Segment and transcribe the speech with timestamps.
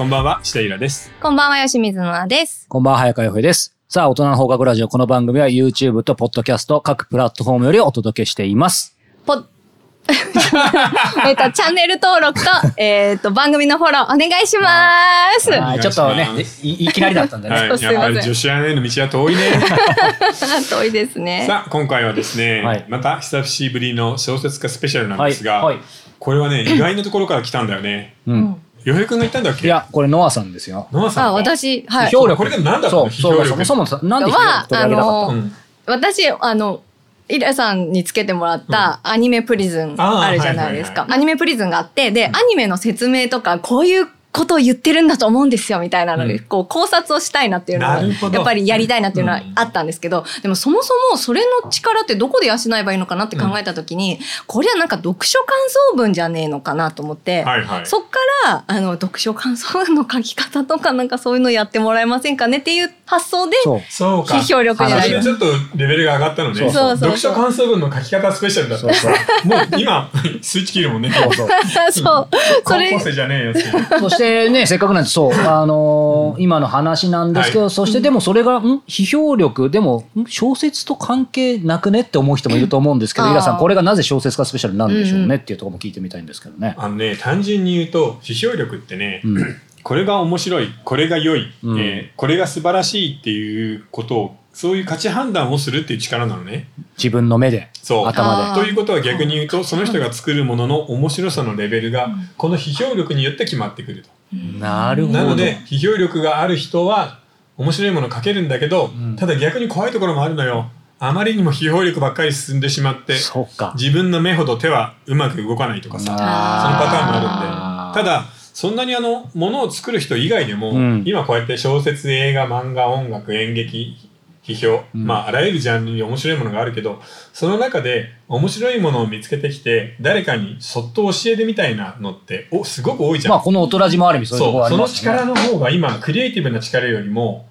[0.00, 1.12] こんばんは、下平です。
[1.20, 2.64] こんばんは、吉水のなです。
[2.70, 3.76] こんばんは、早川洋平です。
[3.86, 4.88] さあ、大人の放課後ラジオ。
[4.88, 8.96] この番組は YouTube と Podcast 各プラットフォームよりお届けしています。
[9.26, 9.34] ぽ、
[11.28, 12.50] えっと、チャンネル登録と、
[12.82, 14.90] えっと、番組のフォローお願いしま
[15.38, 15.50] す。
[15.50, 17.54] はい、ちょっとねお願いします、いいきなりだったんでね。
[17.54, 19.42] はい、そうすいませんやっぱり女子アナへの道は遠いね。
[20.70, 21.44] 遠いですね。
[21.46, 25.84] さあ、今回はですね、はいまた久しぶりの小説家スペシャルなんですが、はいはい
[26.20, 28.14] これはね、意外なところから来たんだよね。
[28.26, 28.60] うん。
[28.84, 29.66] 洋平くんが言ったんだっけ？
[29.66, 30.88] いや、これノアさんですよ。
[30.92, 31.32] あ、ノアさんか。
[31.32, 32.12] 私、はい。
[32.12, 33.10] これでも何だったの？
[33.10, 35.32] そう、そう、そもそもさ、なんで批評力取り上げなかった？
[35.32, 35.52] のうん。
[35.86, 36.82] 私、あの、
[37.28, 41.02] イラさんにつけてもらったアニメプリズンあるじゃないですか。
[41.02, 46.44] はいアニメプリズンがあって、で、アニメの説明とか、こういうことを言ってるんだと思うんですよ、みたいなので、うん。
[46.44, 48.32] こう考察をしたいなっていうのなるほど。
[48.32, 49.52] をやっぱりやりたいなっていうのはうん。
[49.56, 55.56] あったんですけど、でもそもそもそれの力ってどこで養えばいいのかなって考えた時に、これはなんか読書感
[55.90, 57.86] 想文じゃねえのかなと思って、はいはい。
[57.86, 63.80] そっからあの読書感想文の書き方とかなんかそういうのやってもらえませんかねっていう発想でそう。
[63.88, 64.34] そうか。
[64.36, 66.54] 批評力じゃないそれでちょっとレベルが上がったのね。
[66.54, 69.08] そうそうそう読書感想文の書き方スペシャルだったからさ、
[69.44, 70.10] もう今、
[70.42, 71.10] スイッチ切るもんね。
[71.10, 71.48] そうそう。
[71.92, 72.28] そう
[72.64, 73.54] それ高校生じゃねえよ。
[73.98, 78.82] そしてね、せっかくなんで、そう、あのー今の話なんですけど、はそしてでもそれが、ん？
[78.88, 80.24] 批評力、でも、ん？
[80.26, 86.74] 小説と関係なくねって思う人もいると思うんですけど、イラさん、これがなぜ小説家スペシャルなんでしょううんうんねっていうところも聞いてみたいんですけどね。
[86.78, 96.68] あのね、単純に言うと、批評力ってね、うんこれが面白い、これが良い、うんえーこれが素晴らしいっていうことを、そういう価値判断をするっていう力なのね。
[96.98, 98.06] 自分の目で、そう。
[98.06, 104.10] 頭あーということは逆に言うと、その人が作るものの面白さのレベルが、この批評力によって決まってくると。
[104.32, 104.60] で。
[104.60, 105.18] なるほど。
[105.18, 107.20] なので、批評力がある人は、
[107.56, 110.70] 面白いもの書けるんだけど、うんただ逆に怖いところもあるのよ。
[110.98, 113.72] あまりにも批評力ばっかり進んでしまって、そうか。
[113.78, 117.69] 自分の目ほど手はうまく動かないとかさ、そのあパターンもあるんで。
[117.94, 123.96] ただ、そんなにあの、ものを作る人以外でも、うん今こうやって小説、映画、漫画、音楽、演劇、
[124.42, 127.00] 批評、うんまあ、あらゆるジャンルに面白いものがあるけど、
[127.32, 133.32] その中で面白いものを見つけてきて、誰かにそっと教えてみたいなのって、お、すごく多いじゃん。
[133.32, 135.18] まあ、この大人じもある意味そういうところそう、あそのりますよね。
[135.18, 137.46] 力の方が今、クリエイティブな力よりも、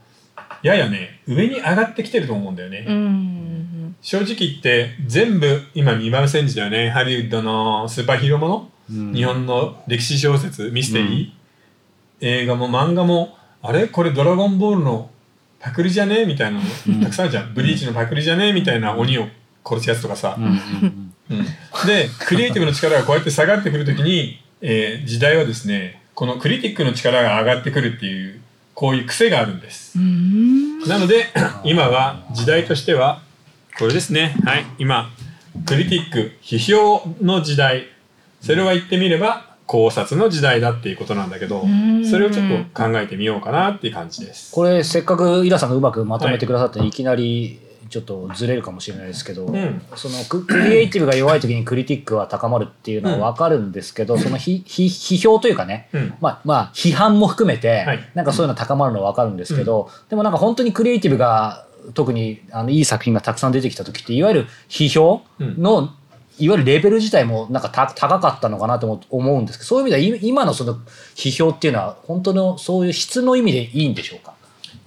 [0.63, 2.85] ややね、上に上がってきてると思うんだよね。
[2.87, 6.89] うん正直言って、全部今2番煎じだよね。
[6.89, 13.87] ハリウッドのスーパーヒーローもの、うん日本の歴史小説、ミステリー、映画も漫画も、あれ？
[13.87, 15.09] これドラゴンボールの
[15.59, 16.25] パクリじゃね？
[16.25, 17.53] みたいなの、たくさんあるじゃん。
[17.53, 18.53] ブリーチのパクリじゃね？
[18.53, 19.27] みたいな鬼を
[19.65, 20.37] 殺すやつとかさ。
[21.85, 28.41] で、クリエイティブの力がこうやって下がってくるときに、えー時代はですね、このクリティックの力が上がってくるっていう、
[28.73, 29.99] こういう癖があるんです。
[29.99, 31.25] うんなので、
[31.63, 33.21] 今は時代としては、
[33.77, 34.35] これですね。
[34.45, 34.65] はい。
[34.79, 35.09] 今、
[35.65, 37.87] クリティック、批評の時代。
[38.41, 44.51] それは言ってみれば、考察の時代だっていうことなんだけどん、それをちょっと考えてみようかなっていう感じです。
[44.51, 49.81] これ、せっかくイラさんがうまくまとめてくださって、いきなりちょっとずれるかもしれないですけど、ん。
[49.95, 56.13] そのククリエイティブが弱い時にクリティックは高まるっていうのは分かるんですけど、そのひひ批評というかね、うん。
[56.19, 57.99] まあ、まあ、批判も含めて、はい。
[58.15, 65.93] なんかそういうの高まるのは分かるんですけど、でもなんか本当にクリエイティブが特にあのいい作品がたくさん出てきた時っていわゆる批評の、
[66.39, 70.75] いわゆるレベル自体もなんか高かったのかなと思うんですけどそういう意味では今のその
[71.15, 74.33] 批評っていうのは本当のそういう質の意味でいいんでしょうか？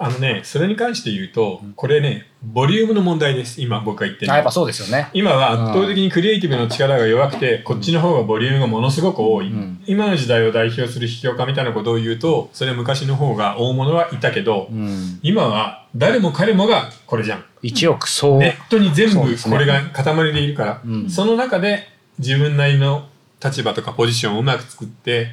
[0.05, 3.61] あのね、それに関して言うと、これね、ボリュームの問題です。
[3.61, 5.09] 今僕が言ってるやっぱそうですよね。
[5.13, 9.81] 今は圧倒的にクリエイティブの力が弱くて、こっちの方がボリュームがものすごく多い、ん。
[9.87, 17.45] 今の時代を代表する批評家みたいなことを言うとそれは昔の方が大物はいたけど、うん、今は誰も彼もがこれじゃん。
[17.63, 20.81] 一億総、ネットに全部これが塊でいるから。
[20.85, 21.11] うん。
[21.11, 21.87] その中で
[22.19, 23.07] 自分なりの
[23.43, 25.29] 立場とかポジションをうまく作って、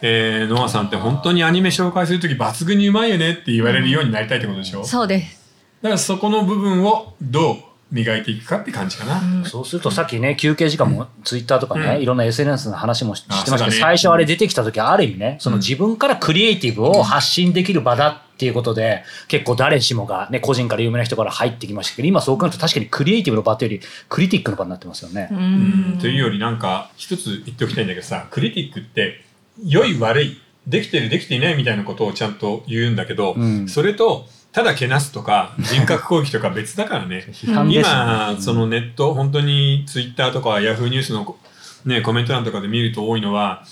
[0.00, 5.46] えー、ノアさんって本当にアニメ紹介する時抜群にうまいよねって言われるようになりたいってことでしょ、だそうです。
[5.82, 7.56] からそこの部分をどう
[7.92, 12.02] 磨いていくかって感じかな、そうするとさっきね休憩時間もツイッターとかね、うん。
[12.02, 13.72] いろんな SNS の話もしてましたけど、ね。
[13.72, 25.28] 最初あれ出てきた時ある意味ねその自分からクリエイティブを発信できる場だっていうことで、結構誰しもがね個人から有名な人から入ってきましたけど今そう考えると確かにクリエイティブの場というよりクリティックの場になってますよね。
[25.30, 25.98] うん。
[26.00, 29.24] というよりなんか一つ言っておきたいんだけどさクリティックって
[29.64, 33.68] 良い悪いできてるできていないみたいなことをちゃんと言うんだけど、うん。
[33.68, 37.26] それとただけなすとか 人格攻撃とか別だからね。
[37.44, 41.36] 今そのネット本当にツイッターとかヤフーニュースの、
[41.84, 43.64] ね、コメント欄とかで見ると多いのは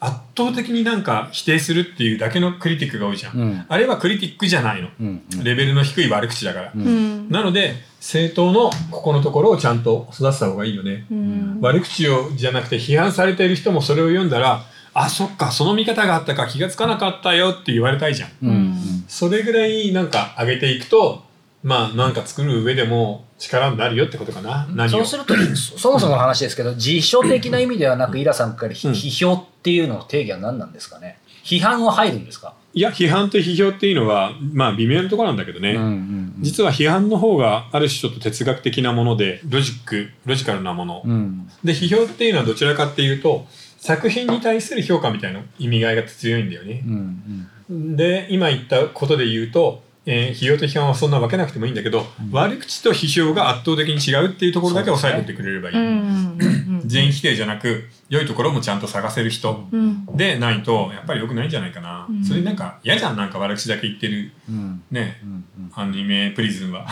[0.00, 3.64] 圧倒的になんか否定するっていうだけのクリティックが多いじゃん、うん。
[3.68, 4.88] あれはクリティックじゃないの。
[5.00, 5.22] うん。
[5.32, 5.44] うん。
[5.44, 7.30] レベルの低い悪口だから、うんうん。
[7.30, 11.58] なので正当のここのところをちゃんと育てた方がいいよね、うん。
[11.60, 18.30] 悪口をじゃなくて批判されている人もそれを読んだらあそっかその見方があったか気がつかなかったよって言われたいじゃん。
[18.42, 18.50] うん。
[18.50, 19.04] うん。
[19.08, 21.24] それぐらいなんか上げていくと
[21.62, 24.66] まあなんか作る上でも力になるよってことかな。
[24.74, 24.90] 何を。
[24.90, 31.18] そうするとそ そもそもの話ですけど辞書的な意味ではなくイラさんから批評っていうのの定義は何なんですかね。
[31.44, 36.34] 批判は入るんですか、いや批判と批評っていうのはまあ微妙なところなんだけどね、うんうん。
[36.40, 41.48] 実は批判の方がある種ちょっと哲学的なものでロジックロジカルなもの、うん。
[41.64, 43.46] で批評っていうのはどちらかっていうと
[43.82, 46.84] 作品に対する評価みたいな意味合いが強いんだよね。
[46.86, 47.72] う。
[47.74, 55.76] んで今言ったことで言うと、えー批評と批判はそんな分けなくてもいいんだけど、悪口と批評が圧倒的に違うっていうところだけ押さえておいてくれればいい。
[55.76, 59.66] うんうんうん全否定じゃなく良いところもちゃんと探せる人。
[59.70, 60.04] うん。
[60.16, 62.06] でないとやっぱり良くないんじゃないかな。
[62.08, 62.24] うん。
[62.24, 64.32] それなんか嫌じゃんなんか悪口だけ言ってる。
[64.48, 64.82] うん。
[64.90, 65.20] ね。
[65.22, 65.70] うんうん。
[65.74, 66.86] アニメプリズンは。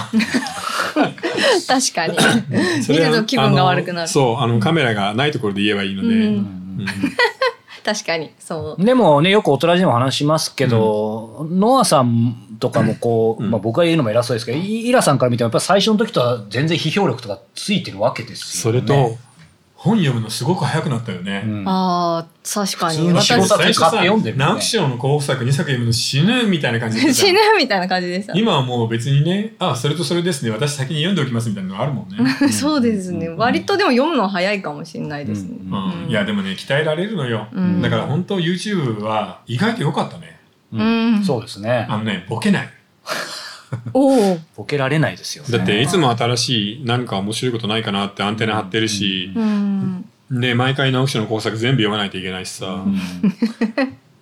[1.67, 2.17] 確かに。
[2.89, 4.09] 見ると気分が悪くなる。
[4.09, 6.60] そうあのカメラがないところで言えばいいので。
[6.79, 6.81] うん。
[6.81, 6.89] う ん
[7.85, 8.85] 確かにそう。
[8.85, 13.51] でもねよく大人でも話しますけど、ノアさんとかもこう、うん。
[13.51, 18.81] まあ、僕が言うのも偉そうですけどイイラさんから見てもやっぱり最初の時とは全然批評力とかついてるわけですよね。
[18.81, 19.17] それと
[19.83, 21.43] 本読むのすごく早くなったよね。
[21.43, 21.65] うん。
[21.67, 22.99] あー確かに。
[22.99, 24.45] 普通の仕事私だって買って読んでるね。
[24.45, 28.35] 直木賞の候補作2作読むの死ぬみたいな感じで 死ぬみたいな感じでした。
[28.35, 30.51] 今はもう別にねあそれとそれですね。
[30.51, 33.31] 私先に読んでおきますみたいなのがあるもんね、 そうですね。
[33.31, 35.57] 割とでも読むの早いかもしれないですね。
[35.67, 36.03] うん。
[36.05, 36.11] うん。
[36.11, 37.81] いやでもね鍛えられるのよ、うん。
[37.81, 40.41] だから本当 YouTube は意外と良かったね。
[40.75, 41.25] うん。
[41.25, 41.87] そうですね。
[41.89, 42.69] あのねボケない
[43.93, 45.59] ボケられないですよね。
[45.59, 50.05] だっていつも新しい何か面白いことないかなってアンテナ張ってるし、うん。
[50.31, 52.99] で毎回直木賞の工作全部読まないといけないしさ、うん。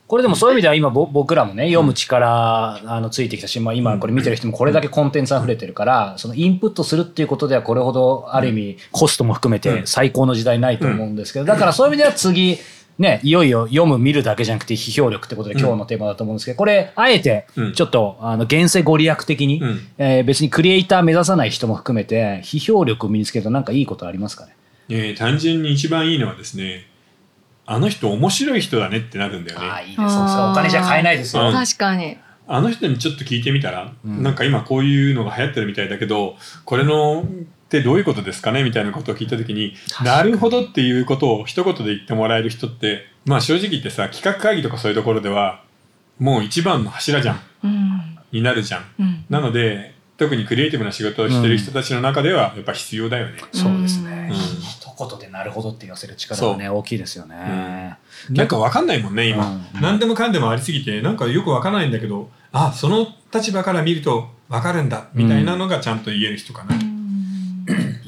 [0.09, 12.57] これでもそういう意味では今ぼ僕らもね読む力あのついてきたし、まあ、今これ見てる人もこれだけコンテンツ溢れてるからそのインプットするっていうことではこれほどある意味コストも含めて最高の時代ないと思うんですけどだからそういう意味では次
[12.99, 17.73] ねいよいよ読む見るだけじゃなくて批評力ってことで今日のテーマだと思うんですけどこれあえてうん。
[17.73, 19.81] ちょっとあの現世ご利益的に、うん。
[19.99, 24.57] えー別にクリエイター目指さない人も含めて批評力を身につけるとなんかいいことありますかね？
[24.89, 26.87] えー単純に一番いいのはですね
[27.67, 29.67] あの人面白い人だねってなるんだよね。
[29.67, 31.47] ああいいですそうお金じゃ買えないですよ。
[31.47, 31.53] うん。
[31.53, 32.17] 確かに。
[32.47, 34.23] あの人にちょっと聞いてみたら、うん。
[34.23, 37.27] なんか今こういうのが流行ってるみたいだけどこれの
[37.69, 38.65] ってどういうことですかね？
[38.65, 45.63] みたいなことを聞いた時になるほどっていうことを一言で言ってもらえる人ってまあ正直言ってさ企画会議とかそういうところでは
[46.19, 47.41] もう一番の柱じゃん。
[47.65, 48.19] うん。
[48.33, 48.85] になるじゃん。
[48.99, 49.25] うん。
[49.29, 53.35] なので特にクリエイティブな仕事をしてる人たちの中ではやっぱ必要だよね。
[53.53, 54.31] そうですね。
[54.31, 54.37] うん。
[54.37, 57.99] 一言でなるほどって言わせる力はね大きいですよね。
[58.31, 59.81] なんかわかんないもんね今、うん。
[59.81, 66.75] 何でもかんでもありすぎてなんかよくわからないんだけどあその立場から見るとわかるんだみたいなのがちゃんと言える人かな、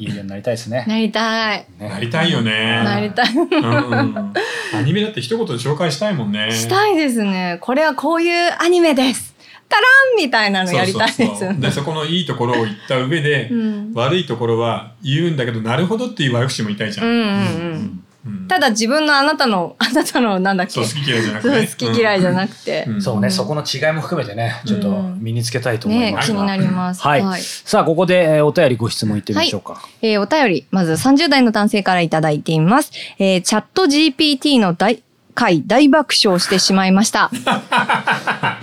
[0.00, 0.84] いいようになりたいですね。
[0.88, 1.66] なりたい。
[1.78, 2.82] ねなりたいよね。
[2.82, 3.34] なりたい。
[3.34, 3.48] うん。
[3.48, 4.32] うん
[4.72, 6.50] アニメだって一言で紹介したいもんね。
[6.52, 7.58] したいですね。
[7.60, 9.34] これはこういうアニメです。
[9.68, 9.82] タラ
[10.14, 13.92] ンみたいなのやりたいそうですそうそうでそこのいいところを言った上で、うん。
[13.94, 17.24] 悪いところは言うんだけどなるほどっていう悪口も言いたいじゃ、うんんうん。
[17.24, 18.04] うんうん
[18.48, 20.72] ただ自分のあなたの あなたのなんだっけ？
[20.72, 23.02] そう好き嫌いじゃなくて、ね、好き嫌いじゃなくて、うん。
[23.02, 26.30] そうね、うんそこの違いも含めてね、ちょっと身につけたいと思います。
[26.30, 27.00] 気になります。
[27.02, 27.22] はい。
[27.40, 29.80] さあ、ここで、えーお便りご質問いってみましょうか。
[30.02, 32.92] えーお便り、まず30代の男性からいただいています。
[33.18, 35.02] えーチャット GPT の大、
[35.34, 37.30] 回大爆笑してしまいました。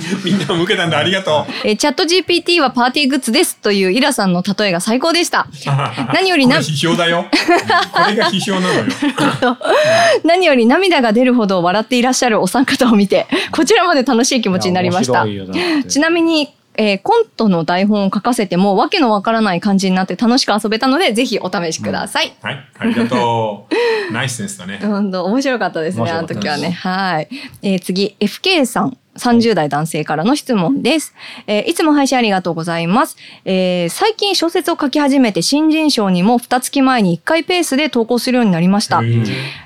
[0.23, 5.47] みんな向けたんだありがとえーチャット GPT はパーティーグッズですというイラさんの例えが最高でした。
[5.49, 5.53] う
[6.13, 7.25] 何よりなこれ批評だよ
[7.91, 8.85] これが批評なのよ
[10.23, 15.25] 何より涙が出るほど笑っていらっしゃるお三方を見て、こちらまで楽しい気持ちになりました
[15.87, 22.33] ちなみに、えーコントの台本を書かせてもわけのわからない感じになって楽しく遊べたので、ぜひお試しください。
[22.41, 23.67] はいありがと
[24.09, 26.71] うナイスセンスだねうんと、面白かったですね、あの時はね。
[26.71, 27.27] はい。
[27.63, 28.97] えー次、FK さん。
[29.17, 31.13] 30代男性からの質問です。
[31.47, 33.17] えーいつも配信ありがとうございます。
[33.45, 39.01] えー最近小説を書き始めて新人賞にも2月前に1回ペースで投稿するようになりました。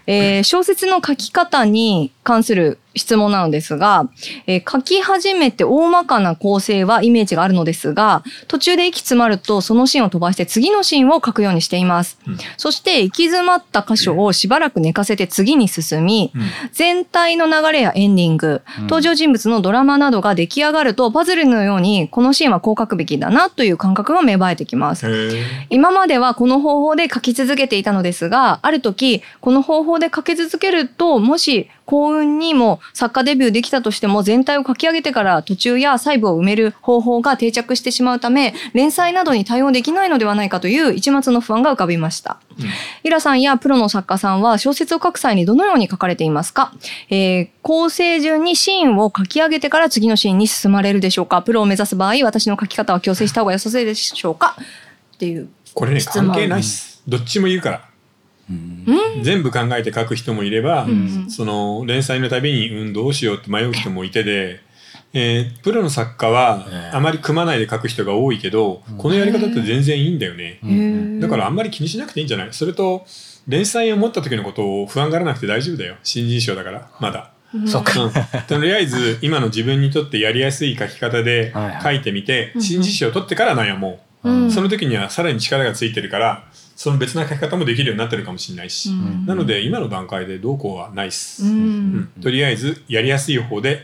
[0.08, 4.10] えー小説の書き方に関する質問なのですが、
[4.48, 12.20] えー書き始めて大まかな構成はイメージがあるのですが、途中で息詰まるとそのシーンを飛ばして次のシーンを書くようにしています。
[12.28, 16.42] うんそして行き詰まった箇所をしばらく寝かせて次に進み、うん
[16.74, 25.08] 全体の流れやエンディング、うん登場人物のドラマなどが出来上がるとパズルのようにこのシーンはこう書くべきだなという感覚が芽生えてきます。
[25.70, 42.40] 今まではこの方法で書き続けていたのですが、ある時、この方法で書き続けると、もし幸運にも作家デビューできたとしても全体を書き上げてから途中や細部を埋める方法が定着してしまうため連載などに対応できないのではないかという一末の不安が浮かびました。
[43.04, 46.74] イラさんやプロの作家さんは小説を書く際にどのように書かれていますか、
[47.10, 51.42] えー構成順にシーンを書き上げてから次のシーンに進まれるでしょうか？
[51.44, 54.56] プロを目指す場合私の書き方は強制した方が良さそうでしょうか？
[55.16, 57.04] っていうこれね関係ないっす。
[57.08, 57.91] どっちもいるから
[59.24, 61.30] 全部考えて書く人もいれば、ん。
[61.30, 64.60] その連載のたびに運動をしようって迷う人もいてで、
[65.14, 66.96] えープロの作家はええ。
[66.96, 70.60] あまり組まないで書く人が多いけど、このやり方って全然いいんだよね、
[71.20, 72.54] だからあんまり気にしなくていいんじゃない？
[72.54, 73.06] それと
[73.48, 75.96] 連載を持った時のことを不安がらなくて大丈夫だよ。
[76.04, 77.32] 新人賞だからまだ。
[77.68, 78.04] そっか。
[78.04, 78.12] うん。
[78.48, 81.82] とりあえず今の自分にとってやりやすい書き方ではいはい。
[81.84, 84.52] 書いてみて、新人賞を取ってから悩もう、うん。
[84.52, 86.46] その時にはさらに力がついてるから
[86.82, 89.28] その別な書き方もできるようになってるかもしれないし、うん。
[89.28, 91.96] なので今の段階でどうこうはないっす、ううん。
[92.00, 92.12] ん。
[92.24, 93.82] とりあえずやりやすい方で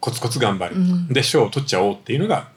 [0.00, 1.08] コツコツ頑張る、うん。
[1.08, 2.48] で賞を取っちゃおうっていうのが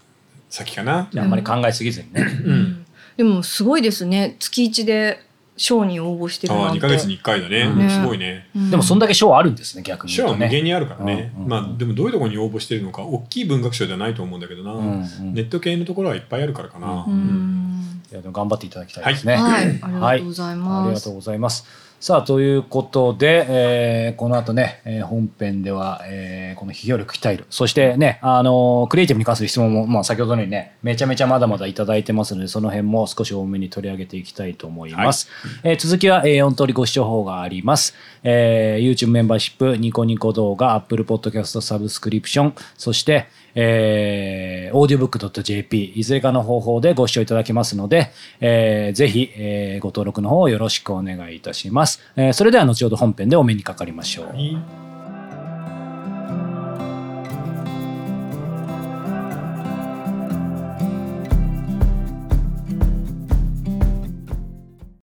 [0.49, 2.21] 先かな、ああんまり考えすぎずにね。
[2.21, 2.85] うん。
[3.17, 4.37] でもすごいですね。
[4.39, 5.19] 月一で
[5.57, 6.79] 賞に応募してるああなんて。
[6.79, 8.47] 2ヶ月に1回だね、うんすごいね。
[8.55, 8.71] うん。
[8.71, 10.37] でもそんだけ賞あるんですね、逆に賞は。
[10.37, 11.43] 無限にあるからね、うん。
[11.43, 15.33] うんまあでもどういうところに応募してるのか大きい文学賞じゃないと思うんだけどな、うんうん。
[15.33, 17.62] ネット系のところはいっぱいあるからかな、ううん
[18.11, 19.35] いやでも頑張っていただきたいですね。
[19.35, 20.95] はい、ありがとうございあります。
[20.95, 21.65] がとうございます。
[22.03, 27.45] さあ、ということで、えーこの後ね、えー本編では、えーこの批評力鍛える。
[27.49, 35.29] そしてね、あのークリエイティブに関する質問も、まあ、先ほどのようにね、めちゃめちゃまだまだいただいてますので、その辺も少し多めに取り上げていきたいと思います。
[35.63, 37.93] えー続きは、えー、4通りご視聴法があります。
[38.21, 52.11] えー YouTube メンバーシップ、ニコニコ動画、Apple Podcast サブスクリプション、そして、えー、audiobook.jp、いずれかの方法でご視聴いただけますので、えーぜひ、えーご登録の方よろしくお願いいたします。
[52.15, 54.27] えーそれでは後ほど本編でお目にかかりましょう。
[54.27, 54.57] はい